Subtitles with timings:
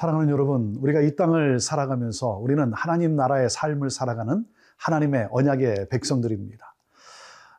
[0.00, 4.46] 사랑하는 여러분, 우리가 이 땅을 살아가면서 우리는 하나님 나라의 삶을 살아가는
[4.78, 6.74] 하나님의 언약의 백성들입니다.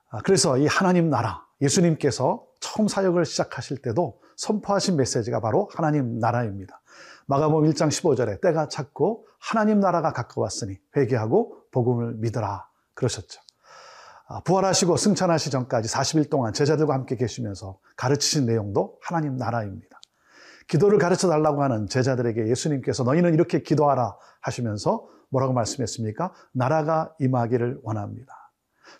[0.09, 6.81] 아, 그래서 이 하나님 나라, 예수님께서 처음 사역을 시작하실 때도 선포하신 메시지가 바로 하나님 나라입니다.
[7.27, 13.39] 마가복음 1장 15절에 때가 찼고 하나님 나라가 가까웠으니 회개하고 복음을 믿으라 그러셨죠.
[14.27, 20.00] 아, 부활하시고 승천하시 전까지 40일 동안 제자들과 함께 계시면서 가르치신 내용도 하나님 나라입니다.
[20.71, 26.31] 기도를 가르쳐 달라고 하는 제자들에게 예수님께서 너희는 이렇게 기도하라 하시면서 뭐라고 말씀했습니까?
[26.53, 28.33] 나라가 임하기를 원합니다.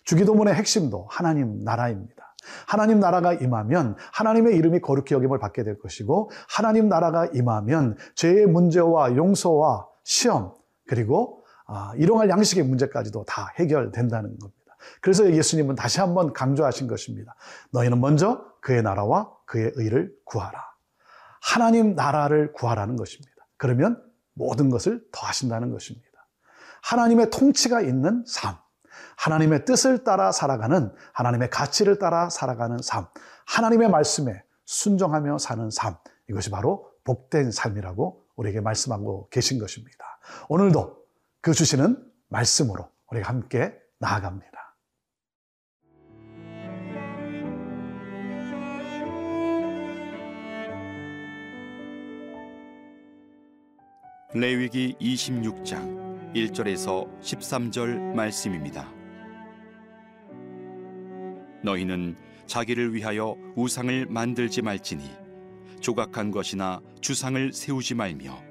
[0.04, 2.36] 주기도문의 핵심도 하나님 나라입니다.
[2.66, 9.16] 하나님 나라가 임하면 하나님의 이름이 거룩히 여김을 받게 될 것이고 하나님 나라가 임하면 죄의 문제와
[9.16, 10.52] 용서와 시험
[10.86, 14.76] 그리고 아, 일용할 양식의 문제까지도 다 해결된다는 겁니다.
[15.00, 17.34] 그래서 예수님은 다시 한번 강조하신 것입니다.
[17.70, 20.71] 너희는 먼저 그의 나라와 그의 의를 구하라.
[21.42, 23.32] 하나님 나라를 구하라는 것입니다.
[23.56, 24.02] 그러면
[24.34, 26.08] 모든 것을 더하신다는 것입니다.
[26.82, 28.56] 하나님의 통치가 있는 삶,
[29.16, 33.06] 하나님의 뜻을 따라 살아가는, 하나님의 가치를 따라 살아가는 삶,
[33.46, 35.96] 하나님의 말씀에 순종하며 사는 삶,
[36.30, 40.18] 이것이 바로 복된 삶이라고 우리에게 말씀하고 계신 것입니다.
[40.48, 40.96] 오늘도
[41.40, 44.51] 그 주시는 말씀으로 우리가 함께 나아갑니다.
[54.34, 58.90] 레위기 26장 1절에서 13절 말씀입니다.
[61.62, 65.04] 너희는 자기를 위하여 우상을 만들지 말지니
[65.80, 68.42] 조각한 것이나 주상을 세우지 말며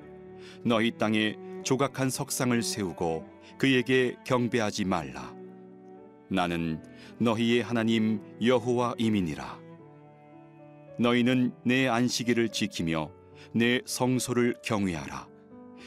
[0.63, 3.25] 너희 땅에 조각한 석상을 세우고
[3.57, 5.35] 그에게 경배하지 말라.
[6.29, 6.79] 나는
[7.17, 9.59] 너희의 하나님 여호와임이니라.
[10.99, 13.09] 너희는 내 안식일을 지키며
[13.51, 15.30] 내 성소를 경외하라.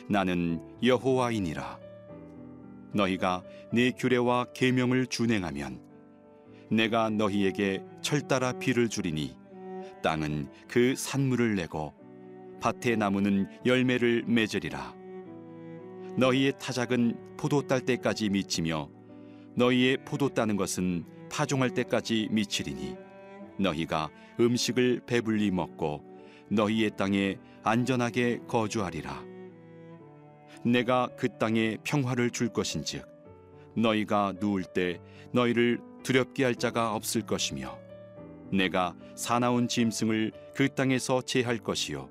[0.09, 1.79] 나는 여호와이니라.
[2.93, 3.43] 너희가
[3.73, 5.81] 내 규례와 계명을 준행하면
[6.71, 9.37] 내가 너희에게 철따라 비를 주리니
[10.03, 11.95] 땅은 그 산물을 내고
[12.61, 14.95] 밭의 나무는 열매를 맺으리라.
[16.17, 18.89] 너희의 타작은 포도 딸 때까지 미치며
[19.57, 22.97] 너희의 포도 따는 것은 파종할 때까지 미치리니
[23.59, 26.05] 너희가 음식을 배불리 먹고
[26.51, 29.34] 너희의 땅에 안전하게 거주하리라
[30.65, 33.07] 내가 그 땅에 평화를 줄 것인즉
[33.77, 35.01] 너희가 누울 때
[35.33, 37.79] 너희를 두렵게 할 자가 없을 것이며
[38.51, 42.09] 내가 사나운 짐승을 그 땅에서 제할 것이요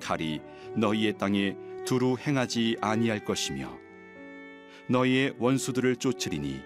[0.00, 0.40] 칼이
[0.76, 3.78] 너희의 땅에 두루 행하지 아니할 것이며
[4.88, 6.60] 너희의 원수들을 쫓으리니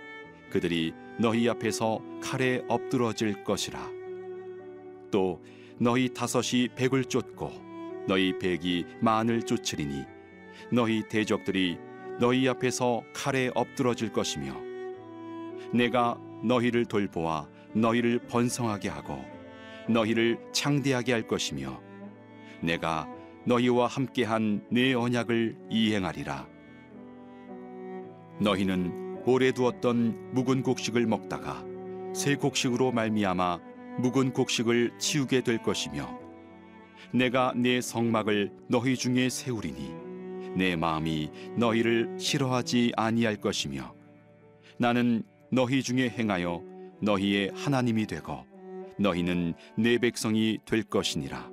[0.50, 3.90] 그들이 너희 앞에서 칼에 엎드러질 것이라.
[5.10, 5.42] 또
[5.78, 7.52] 너희 다섯이 백을 쫓고
[8.06, 10.04] 너희 백이 만을 쫓으리니
[10.70, 11.78] 너희 대적들이
[12.20, 14.54] 너희 앞에서 칼에 엎드러질 것이며
[15.72, 19.24] 내가 너희를 돌보아 너희를 번성하게 하고
[19.88, 21.80] 너희를 창대하게 할 것이며
[22.60, 23.08] 내가
[23.44, 26.48] 너희와 함께한 내 언약을 이행하리라.
[28.40, 31.64] 너희는 오래 두었던 묵은 곡식을 먹다가
[32.14, 33.58] 새 곡식으로 말미암아
[33.98, 36.18] 묵은 곡식을 치우게 될 것이며
[37.12, 40.03] 내가 내 성막을 너희 중에 세우리니
[40.56, 43.94] 내 마음이 너희를 싫어하지 아니할 것이며
[44.78, 46.62] 나는 너희 중에 행하여
[47.00, 48.44] 너희의 하나님이 되고
[48.98, 51.50] 너희는 내 백성이 될 것이니라.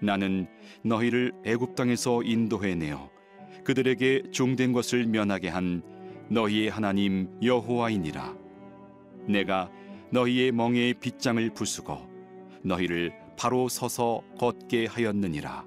[0.00, 0.46] 나는
[0.82, 3.10] 너희를 애굽 땅에서 인도해 내어
[3.64, 5.82] 그들에게 종된 것을 면하게 한
[6.28, 8.36] 너희의 하나님 여호와이니라.
[9.28, 9.70] 내가
[10.10, 11.98] 너희의 멍에 빗장을 부수고
[12.62, 15.64] 너희를 바로 서서 걷게 하였느니라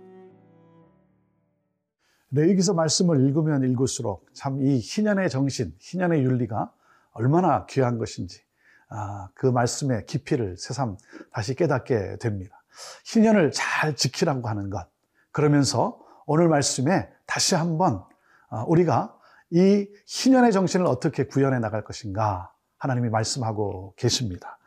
[2.32, 6.72] 레위기서 말씀을 읽으면 읽을수록 참 이 희년의 정신, 희년의 윤리가
[7.12, 8.42] 얼마나 귀한 것인지
[8.90, 10.98] 아, 그 말씀의 깊이를 새삼
[11.32, 12.64] 다시 깨닫게 됩니다.
[13.06, 14.88] 희년을 잘 지키라고 하는 것.
[15.32, 18.04] 그러면서 오늘 말씀에 다시 한번
[18.50, 19.16] 아, 우리가
[19.52, 24.60] 이 희년의 정신을 어떻게 구현해 나갈 것인가 하나님이 말씀하고 계십니다.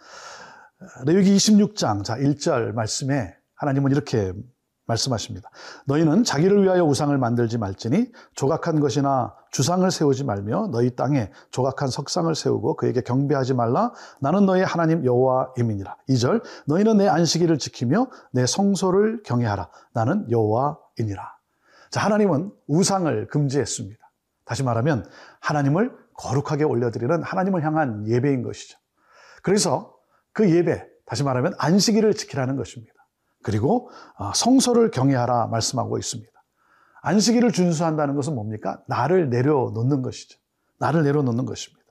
[1.07, 4.33] 레위기 26장 자 1절 말씀에 하나님은 이렇게
[4.87, 5.51] 말씀하십니다.
[5.87, 12.35] 너희는 자기를 위하여 우상을 만들지 말지니 조각한 것이나 주상을 세우지 말며 너희 땅에 조각한 석상을
[12.35, 13.93] 세우고 그에게 경배하지 말라.
[14.21, 15.97] 나는 너희 하나님 여호와임이니라.
[16.09, 19.69] 2절 너희는 내 안식일을 지키며 내 성소를 경외하라.
[19.93, 21.33] 나는 여호와이니라.
[21.91, 24.01] 자, 하나님은 우상을 금지했습니다.
[24.45, 25.07] 다시 말하면
[25.41, 28.79] 하나님을 거룩하게 올려드리는 하나님을 향한 예배인 것이죠.
[29.43, 29.95] 그래서
[30.33, 32.92] 그 예배, 다시 말하면 안식일을 지키라는 것입니다.
[33.43, 36.31] 그리고 아, 성소를 경외하라 말씀하고 있습니다.
[37.03, 38.81] 안식일을 준수한다는 것은 뭡니까?
[38.87, 40.39] 나를 내려놓는 것이죠.
[40.79, 41.83] 나를 내려놓는 것입니다.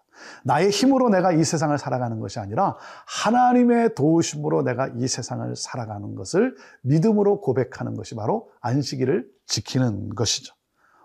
[0.43, 2.77] 나의 힘으로 내가 이 세상을 살아가는 것이 아니라
[3.07, 10.53] 하나님의 도우심으로 내가 이 세상을 살아가는 것을 믿음으로 고백하는 것이 바로 안식일을 지키는 것이죠.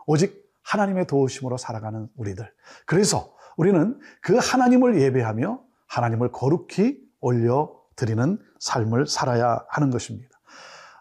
[0.07, 2.51] 오직 하나님의 도우심으로 살아가는 우리들.
[2.85, 10.36] 그래서 우리는 그 하나님을 예배하며 하나님을 거룩히 올려드리는 삶을 살아야 하는 것입니다.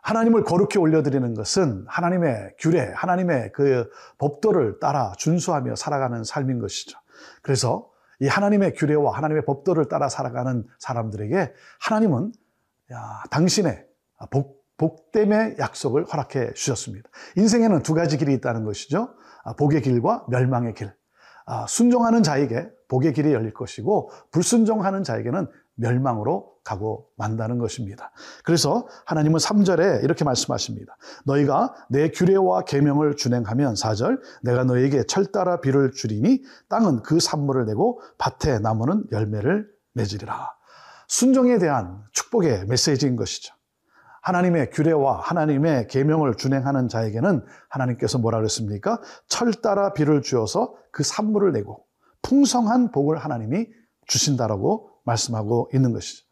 [0.06, 7.00] 하나님을 거룩히 올려드리는 것은 하나님의 규례, 하나님의 그 법도를 따라 준수하며 살아가는 삶인 것이죠.
[7.42, 12.34] 그래서 이 하나님의 규례와 하나님의 법도를 따라 살아가는 사람들에게 하나님은
[12.94, 13.84] 야, 당신의
[14.30, 17.10] 복, 복됨의 약속을 허락해 주셨습니다.
[17.36, 19.10] 인생에는 두 가지 길이 있다는 것이죠.
[19.44, 20.94] 아, 복의 길과 멸망의 길.
[21.48, 28.12] 아, 순종하는 자에게 복의 길이 열릴 것이고 불순종하는 자에게는 멸망으로 가고 만다는 것입니다.
[28.44, 30.98] 그래서 하나님은 3절에 이렇게 말씀하십니다.
[31.24, 38.02] 너희가 내 규례와 계명을 준행하면 4절 내가 너희에게 철따라 비를 주리니 땅은 그 산물을 내고
[38.18, 40.54] 밭에 나무는 열매를 맺으리라.
[41.08, 43.54] 순종에 대한 축복의 메시지인 것이죠.
[44.24, 49.00] 하나님의 규례와 하나님의 계명을 준행하는 자에게는 하나님께서 뭐라 그랬습니까?
[49.28, 51.86] 철 따라 비를 주어서 그 산물을 내고
[52.24, 53.68] 풍성한 복을 하나님이
[54.08, 56.25] 주신다라고 말씀하고 있는 것이죠.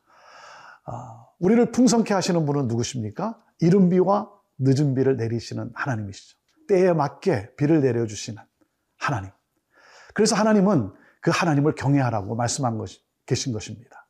[0.85, 3.39] 아, 우리를 풍성케 하시는 분은 누구십니까?
[3.59, 6.37] 이른 비와 늦은 비를 내리시는 하나님이시죠.
[6.67, 8.41] 때에 맞게 비를 내려주시는
[8.97, 9.31] 하나님.
[10.13, 12.89] 그래서 하나님은 그 하나님을 경외하라고 말씀한 것,
[13.25, 14.07] 계신 것입니다.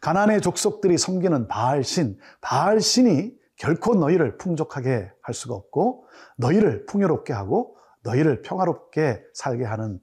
[0.00, 6.06] 가나안의 족속들이 섬기는 바알신, 바알신이 결코 너희를 풍족하게 할 수가 없고
[6.36, 10.00] 너희를 풍요롭게 하고 너희를 평화롭게 살게 하는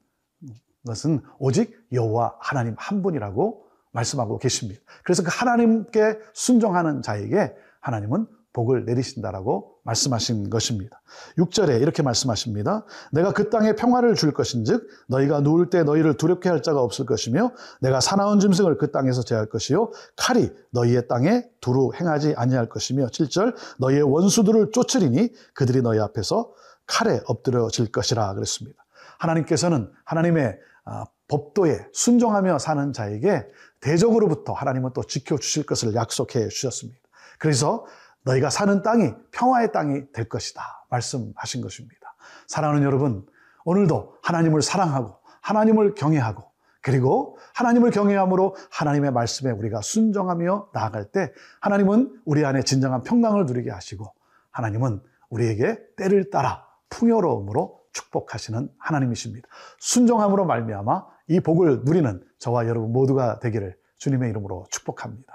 [0.86, 3.63] 것은 오직 여호와 하나님 한 분이라고
[3.94, 4.80] 말씀하고 계십니다.
[5.04, 11.02] 그래서 그 하나님께 순종하는 자에게 하나님은 복을 내리신다라고 말씀하신 것입니다.
[11.38, 12.84] 6절에 이렇게 말씀하십니다.
[13.12, 17.52] 내가 그 땅에 평화를 줄 것인즉 너희가 누울 때 너희를 두렵게 할 자가 없을 것이며
[17.80, 23.54] 내가 사나운 짐승을 그 땅에서 제할 것이요 칼이 너희의 땅에 두루 행하지 아니할 것이며 7절
[23.80, 26.52] 너희의 원수들을 쫓으리니 그들이 너희 앞에서
[26.86, 28.84] 칼에 엎드려질 것이라 그랬습니다.
[29.18, 33.46] 하나님께서는 하나님의 아, 법도에 순종하며 사는 자에게
[33.84, 36.98] 대적으로부터 하나님은 또 지켜주실 것을 약속해 주셨습니다.
[37.38, 37.84] 그래서
[38.22, 40.86] 너희가 사는 땅이 평화의 땅이 될 것이다.
[40.88, 42.14] 말씀하신 것입니다.
[42.46, 43.26] 사랑하는 여러분,
[43.66, 46.50] 오늘도 하나님을 사랑하고 하나님을 경외하고
[46.80, 53.70] 그리고 하나님을 경외함으로 하나님의 말씀에 우리가 순종하며 나아갈 때 하나님은 우리 안에 진정한 평강을 누리게
[53.70, 54.06] 하시고
[54.50, 59.46] 하나님은 우리에게 때를 따라 풍요로움으로 축복하시는 하나님이십니다.
[59.78, 65.32] 순종함으로 말미암아 이 복을 누리는 저와 여러분 모두가 되기를 주님의 이름으로 축복합니다.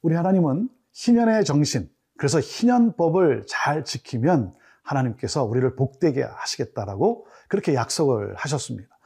[0.00, 8.96] 우리 하나님은 희년의 정신, 그래서 희년법을 잘 지키면 하나님께서 우리를 복되게 하시겠다라고 그렇게 약속을 하셨습니다.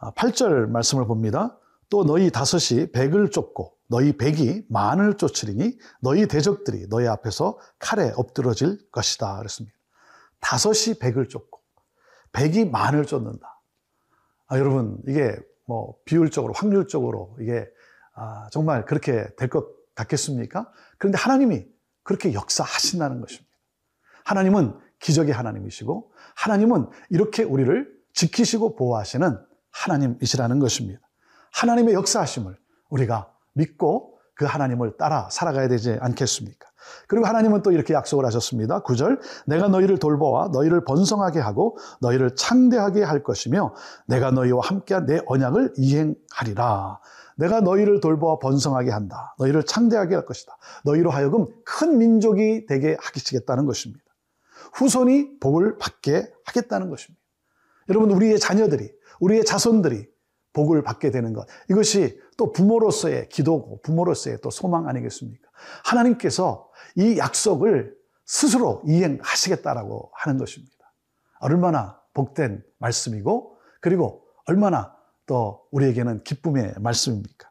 [0.00, 1.58] 8절 아, 말씀을 봅니다.
[1.90, 8.90] 또 너희 다섯이 백을 쫓고 너희 백이 만을 쫓으리니 너희 대적들이 너희 앞에서 칼에 엎드러질
[8.92, 9.38] 것이다.
[9.38, 9.76] 그랬습니다.
[10.40, 11.60] 다섯이 백을 쫓고
[12.32, 13.60] 백이 만을 쫓는다.
[14.48, 15.36] 아, 여러분 이게
[15.66, 17.66] 뭐 비율적으로 확률적으로 이게
[18.14, 20.70] 아, 정말 그렇게 될 것 같겠습니까?
[20.96, 21.66] 그런데 하나님이
[22.04, 23.50] 그렇게 역사하신다는 것입니다.
[24.24, 31.00] 하나님은 기적의 하나님이시고 하나님은 이렇게 우리를 지키시고 보호하시는 하나님이시라는 것입니다.
[31.52, 32.56] 하나님의 역사하심을
[32.90, 36.68] 우리가 믿고 그 하나님을 따라 살아가야 되지 않겠습니까?
[37.06, 38.82] 그리고 하나님은 또 이렇게 약속을 하셨습니다.
[38.82, 43.74] 9절, 내가 너희를 돌보아 너희를 번성하게 하고 너희를 창대하게 할 것이며
[44.06, 47.00] 내가 너희와 함께한 내 언약을 이행하리라.
[47.36, 49.34] 내가 너희를 돌보아 번성하게 한다.
[49.38, 50.56] 너희를 창대하게 할 것이다.
[50.84, 54.02] 너희로 하여금 큰 민족이 되게 하시겠다는 것입니다.
[54.74, 57.22] 후손이 복을 받게 하겠다는 것입니다.
[57.88, 60.08] 여러분, 우리의 자녀들이, 우리의 자손들이
[60.52, 61.46] 복을 받게 되는 것.
[61.70, 65.48] 이것이 또 부모로서의 기도고 부모로서의 또 소망 아니겠습니까?
[65.84, 67.94] 하나님께서 이 약속을
[68.24, 70.76] 스스로 이행하시겠다라고 하는 것입니다.
[71.40, 74.94] 얼마나 복된 말씀이고 그리고 얼마나
[75.26, 77.50] 또 우리에게는 기쁨의 말씀입니까?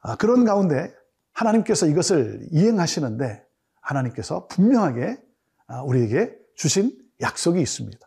[0.00, 0.92] 아, 그런 가운데
[1.32, 3.44] 하나님께서 이것을 이행하시는데
[3.80, 5.18] 하나님께서 분명하게
[5.66, 8.05] 아, 우리에게 주신 약속이 있습니다.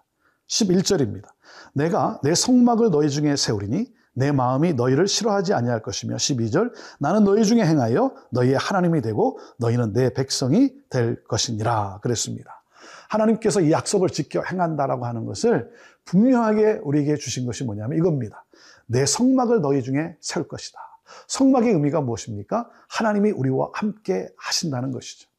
[0.49, 1.27] 11절입니다.
[1.73, 7.45] 내가 내 성막을 너희 중에 세우리니 내 마음이 너희를 싫어하지 아니할 것이며 12절 나는 너희
[7.45, 12.63] 중에 행하여 너희의 하나님이 되고 너희는 내 백성이 될 것이니라 그랬습니다.
[13.07, 15.71] 하나님께서 이 약속을 지켜 행한다라고 하는 것을
[16.05, 18.45] 분명하게 우리에게 주신 것이 뭐냐면 이겁니다.
[18.87, 20.79] 내 성막을 너희 중에 세울 것이다.
[21.27, 22.69] 성막의 의미가 무엇입니까?
[22.87, 25.29] 하나님이 우리와 함께 하신다는 것이죠.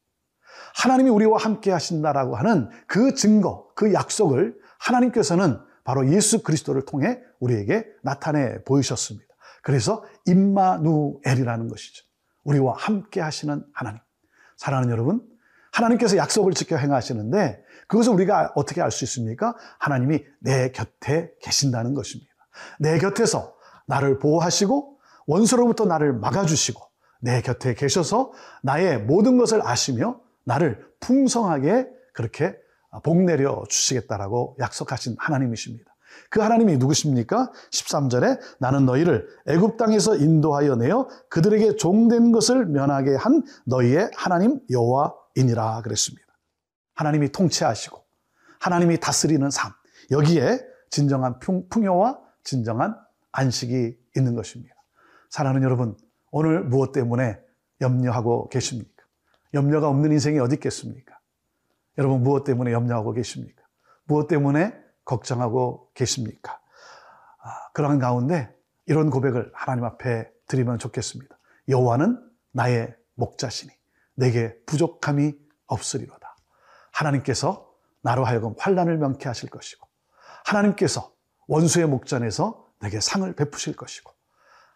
[0.75, 7.85] 하나님이 우리와 함께 하신다라고 하는 그 증거, 그 약속을 하나님께서는 바로 예수 그리스도를 통해 우리에게
[8.03, 9.27] 나타내 보이셨습니다.
[9.63, 12.05] 그래서 임마누엘이라는 것이죠.
[12.43, 13.99] 우리와 함께 하시는 하나님.
[14.57, 15.21] 사랑하는 여러분,
[15.71, 19.55] 하나님께서 약속을 지켜 행하시는데 그것을 우리가 어떻게 알 수 있습니까?
[19.79, 22.31] 하나님이 내 곁에 계신다는 것입니다.
[22.79, 23.55] 내 곁에서
[23.87, 24.97] 나를 보호하시고
[25.27, 26.81] 원수로부터 나를 막아주시고
[27.21, 28.31] 내 곁에 계셔서
[28.63, 32.55] 나의 모든 것을 아시며 나를 풍성하게 그렇게
[32.99, 35.91] 복 내려 주시겠다라고 약속하신 하나님이십니다.
[36.29, 37.51] 그 하나님이 누구십니까?
[37.71, 45.81] 13절에 나는 너희를 애굽 땅에서 인도하여 내어 그들에게 종된 것을 면하게 한 너희의 하나님 여호와이니라
[45.83, 46.27] 그랬습니다.
[46.95, 48.03] 하나님이 통치하시고
[48.59, 49.71] 하나님이 다스리는 삶
[50.11, 52.95] 여기에 진정한 풍요와 진정한
[53.31, 54.75] 안식이 있는 것입니다.
[55.29, 55.95] 사랑하는 여러분
[56.31, 57.39] 오늘 무엇 때문에
[57.79, 58.91] 염려하고 계십니까?
[59.53, 61.20] 염려가 없는 인생이 어디 있겠습니까?
[61.97, 63.61] 여러분 무엇 때문에 염려하고 계십니까?
[64.05, 64.73] 무엇 때문에
[65.05, 66.59] 걱정하고 계십니까?
[67.43, 68.53] 아, 그러한 가운데
[68.85, 71.37] 이런 고백을 하나님 앞에 드리면 좋겠습니다.
[71.69, 72.21] 여호와는
[72.51, 73.71] 나의 목자시니
[74.15, 75.33] 내게 부족함이
[75.67, 76.35] 없으리로다.
[76.91, 77.71] 하나님께서
[78.01, 79.87] 나로 하여금 환란을 명케 하실 것이고
[80.45, 81.13] 하나님께서
[81.47, 84.11] 원수의 목전에서 내게 상을 베푸실 것이고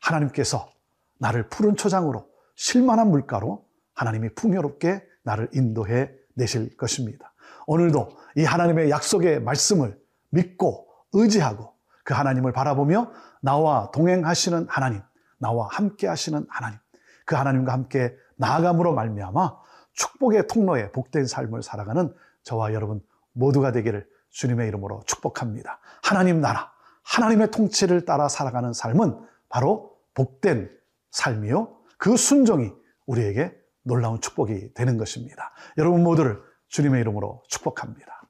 [0.02, 0.72] 하나님께서
[1.20, 7.34] 나를 푸른 초장으로 실만한 물가로 하나님이 풍요롭게 나를 인도해 내실 것입니다.
[7.68, 10.00] 오늘도 이 하나님의 약속의 말씀을
[10.30, 11.74] 믿고 의지하고
[12.04, 13.12] 그 하나님을 바라보며
[13.42, 15.02] 나와 동행하시는 하나님,
[15.38, 16.80] 나와 함께 하시는 하나님,
[17.26, 19.58] 그 하나님과 함께 나아감으로 말미암아
[19.94, 22.14] 축복의 통로에 복된 삶을 살아가는
[22.44, 23.02] 저와 여러분
[23.34, 25.80] 모두가 되기를 주님의 이름으로 축복합니다.
[26.04, 26.72] 하나님 나라,
[27.04, 29.18] 하나님의 통치를 따라 살아가는 삶은
[29.50, 30.70] 바로 복된
[31.12, 31.76] 삶이요.
[31.98, 32.74] 그 순종이
[33.06, 35.54] 우리에게 놀라운 축복이 되는 것입니다.
[35.78, 38.28] 여러분 모두를 주님의 이름으로 축복합니다.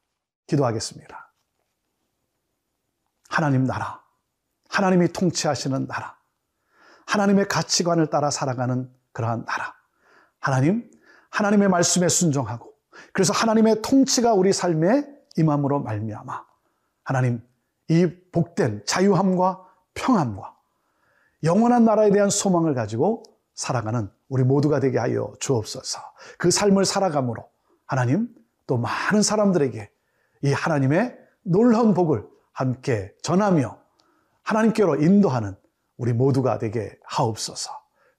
[0.48, 1.34] 기도하겠습니다.
[3.30, 4.04] 하나님 나라,
[4.70, 6.18] 하나님이 통치하시는 나라,
[7.08, 9.74] 하나님의 가치관을 따라 살아가는 그러한 나라.
[10.40, 10.92] 하나님,
[11.32, 12.74] 하나님의 말씀에 순종하고
[13.14, 15.06] 그래서 하나님의 통치가 우리 삶에
[15.38, 16.46] 임함으로 말미암아
[17.04, 17.42] 하나님
[17.90, 20.56] 이 복된 자유함과 평안과
[21.44, 23.24] 영원한 나라에 대한 소망을 가지고
[23.56, 26.00] 살아가는 우리 모두가 되게 하여 주옵소서.
[26.38, 27.48] 그 삶을 살아감으로
[27.88, 28.28] 하나님
[28.68, 29.90] 또 많은 사람들에게
[30.44, 33.78] 이 하나님의 놀라운 복을 함께 전하며
[34.44, 35.56] 하나님께로 인도하는
[35.98, 37.72] 우리 모두가 되게 하옵소서.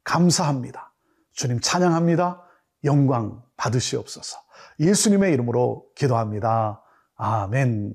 [0.04, 0.92] 감사합니다.
[1.32, 2.42] 주님 찬양합니다.
[2.84, 4.38] 영광 받으시옵소서.
[4.80, 6.82] 예수님의 이름으로 기도합니다.
[7.16, 7.94] 아멘.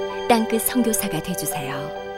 [0.31, 2.10] 땅끝 성교사가 되주세요